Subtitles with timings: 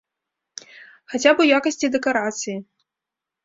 [1.13, 2.59] Хаця б у якасці дэкарацыі.